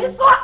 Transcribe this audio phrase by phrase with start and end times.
[0.00, 0.37] It's what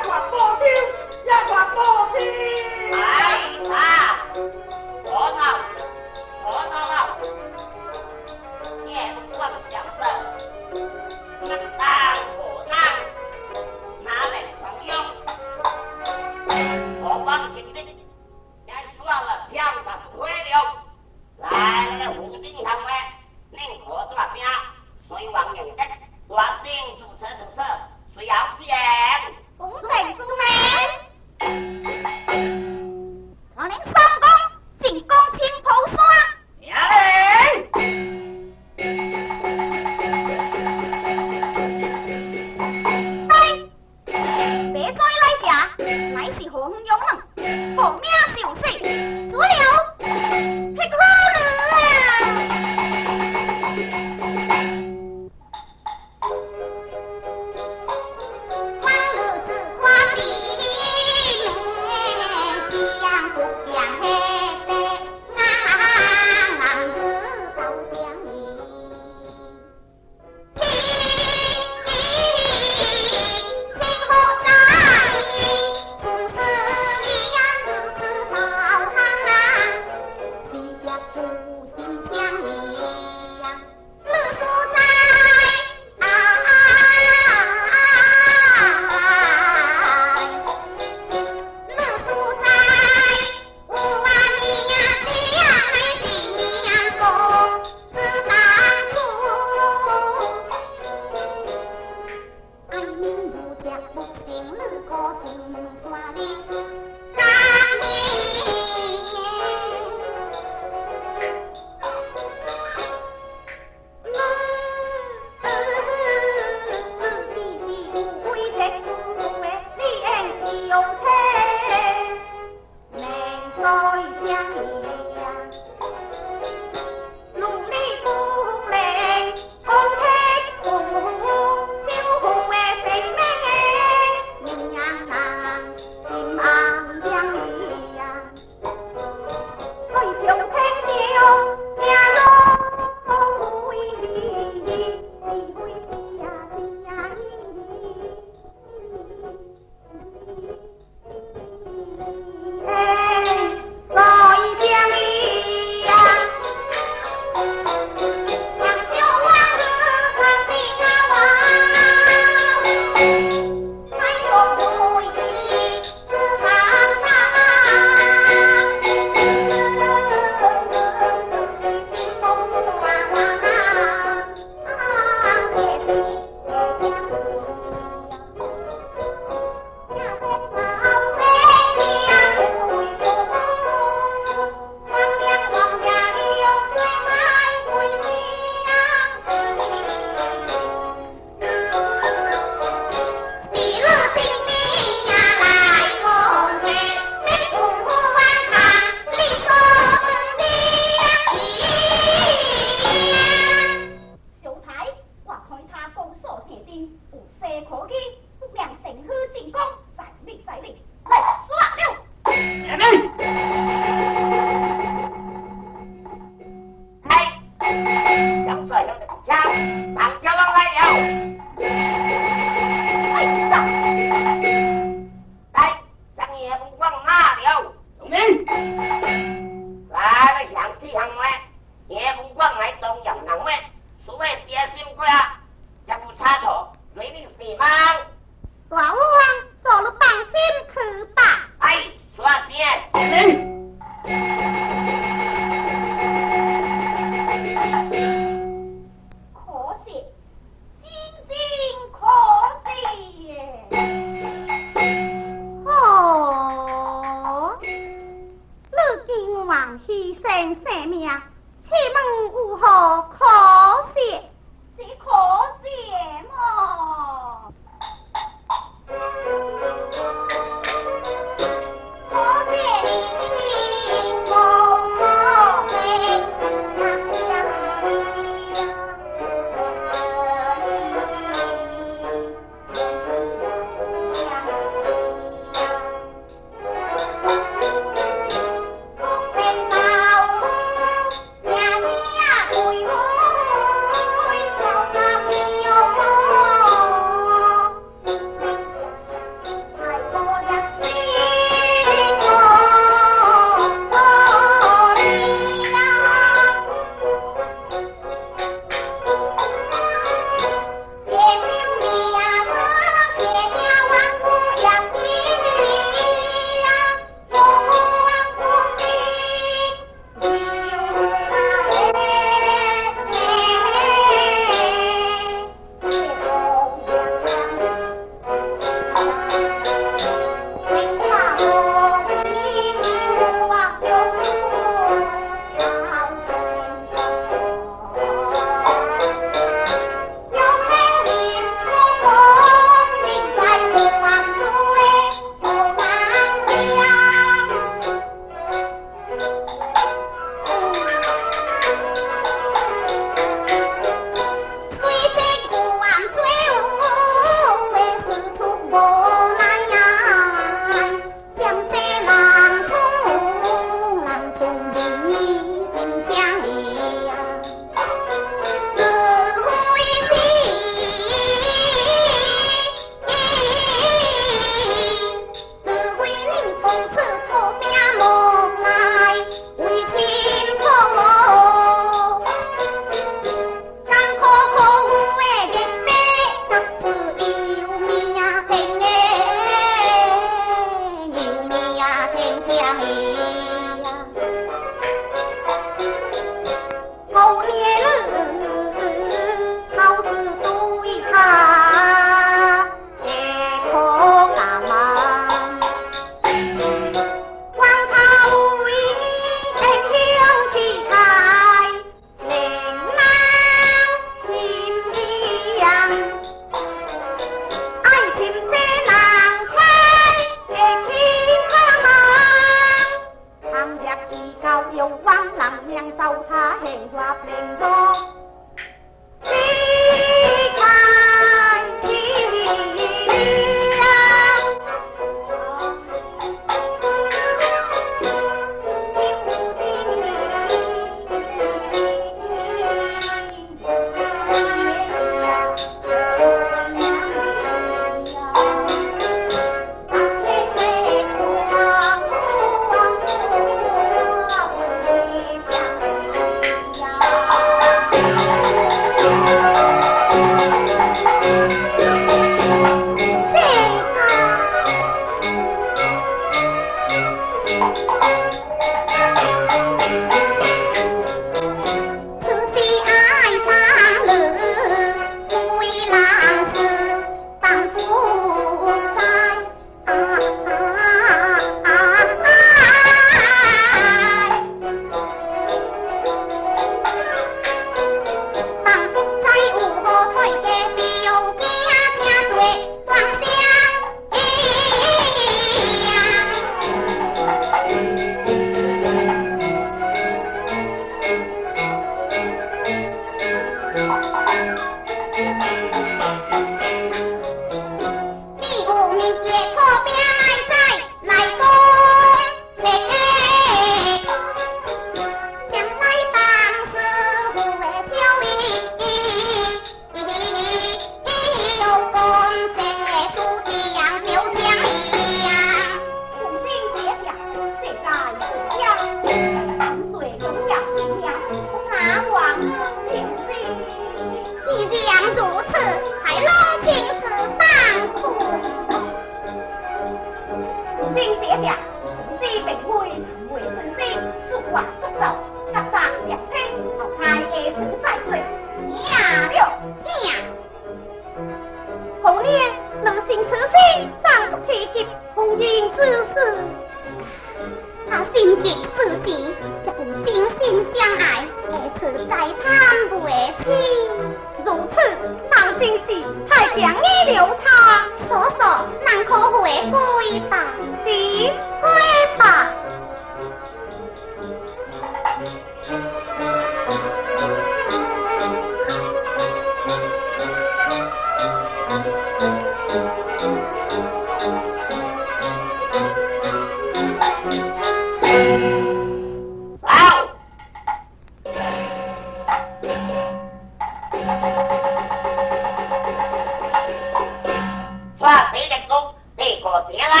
[599.71, 600.00] 别来。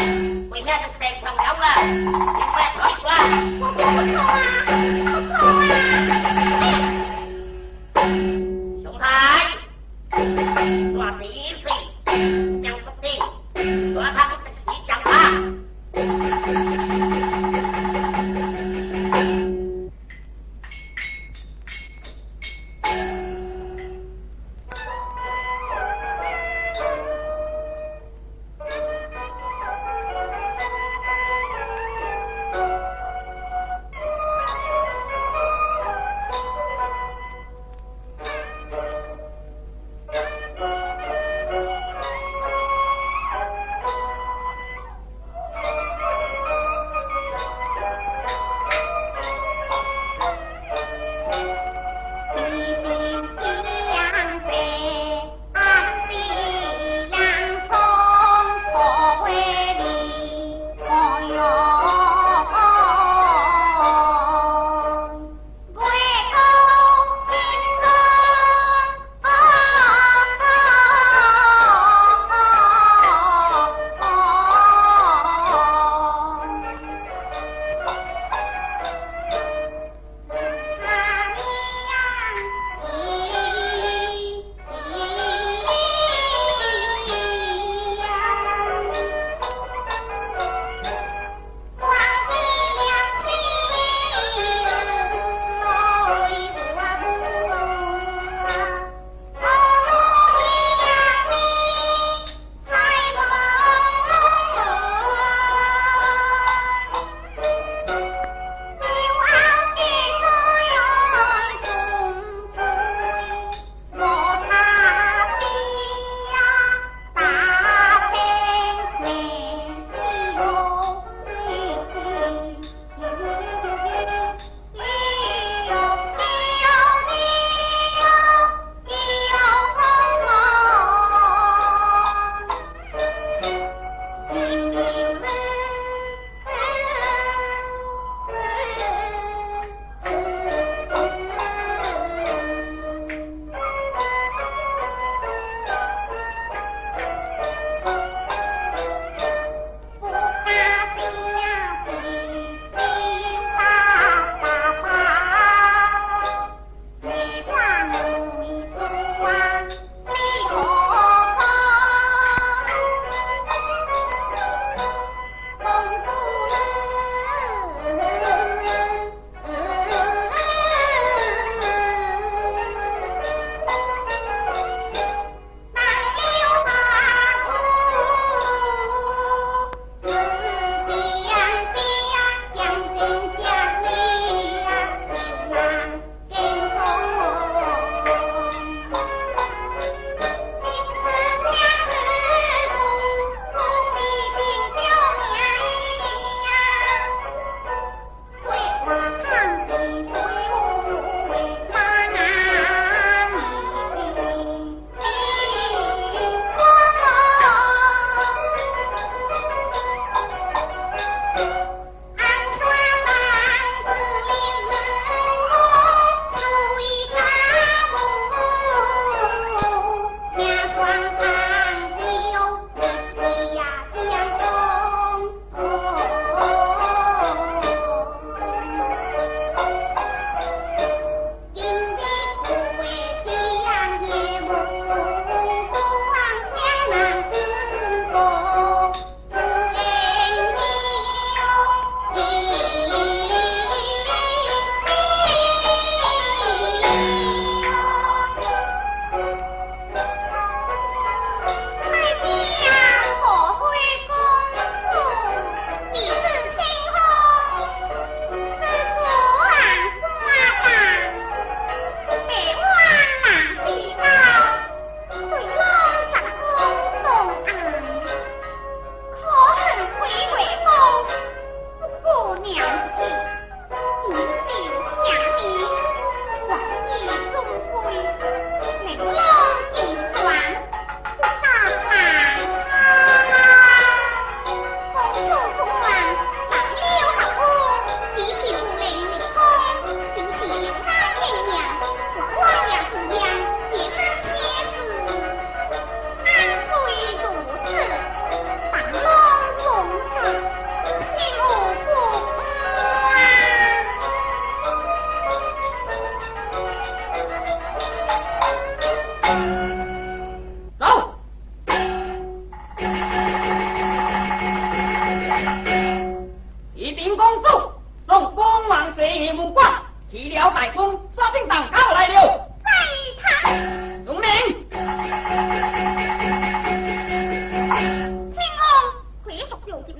[0.00, 3.08] 为什么要在这里撒你们两个一起玩
[3.60, 4.72] 我不要偷啊不
[5.10, 5.40] 要偷
[6.66, 6.99] 啊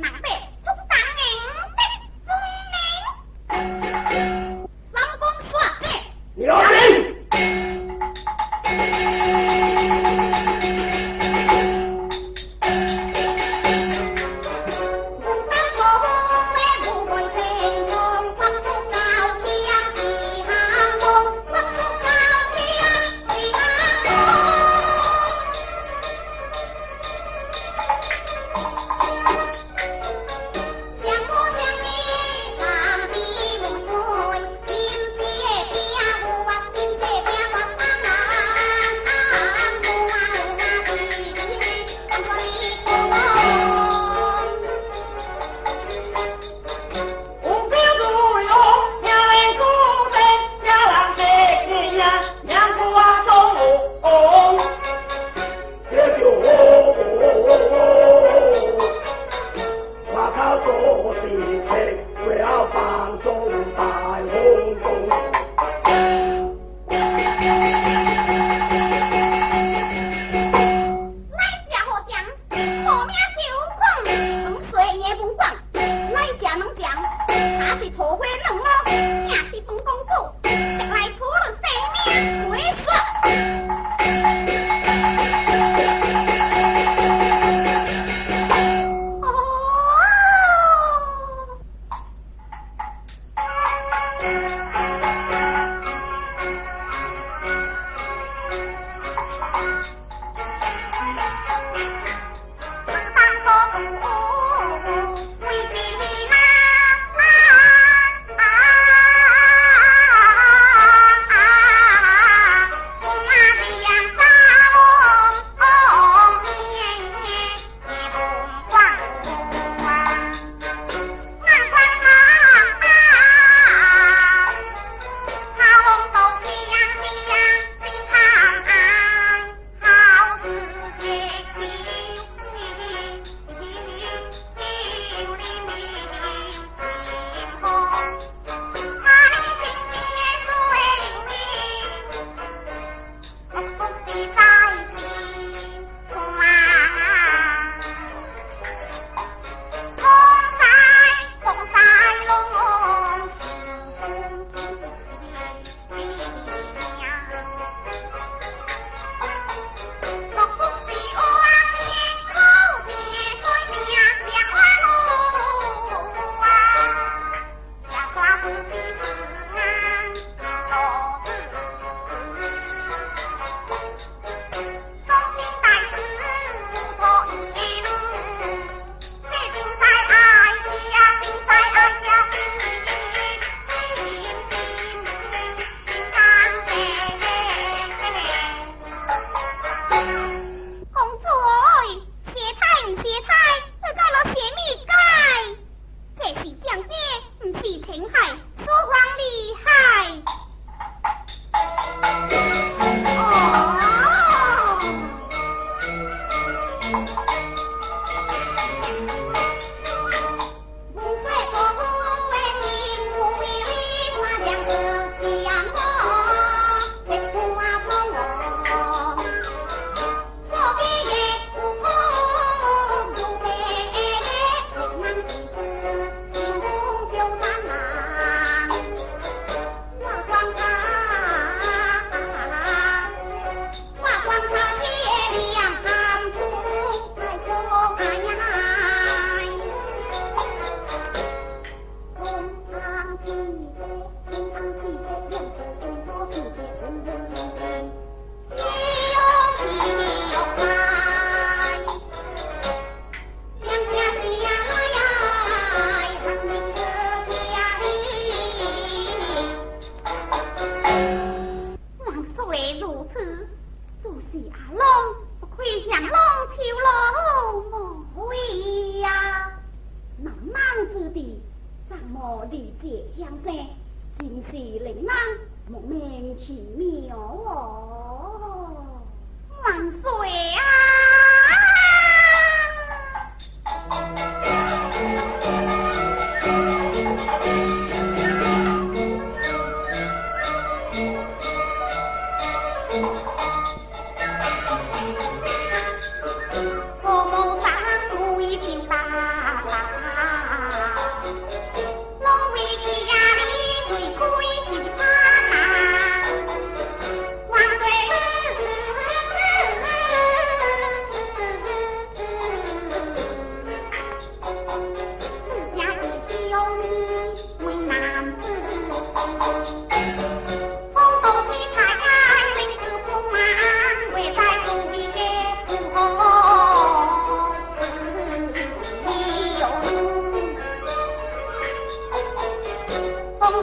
[0.03, 0.21] 啊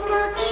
[0.08, 0.47] Thank you.